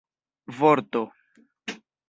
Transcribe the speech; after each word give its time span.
vorto 0.57 1.03